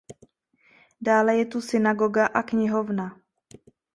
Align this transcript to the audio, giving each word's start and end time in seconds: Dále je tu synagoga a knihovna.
Dále 1.01 1.37
je 1.37 1.45
tu 1.45 1.61
synagoga 1.61 2.25
a 2.25 2.41
knihovna. 2.43 3.21